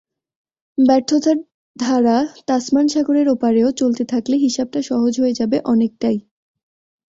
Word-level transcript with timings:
ব্যর্থতার 0.77 1.37
ধারা 1.75 2.17
তাসমান 2.47 2.85
সাগরের 2.87 3.27
ওপারেও 3.29 3.69
চলতে 3.71 4.03
থাকলে 4.05 4.35
হিসাব 4.37 4.67
সহজ 4.89 5.13
হয়ে 5.19 5.37
যাবে 5.39 5.57
অনেকটাই। 5.65 6.17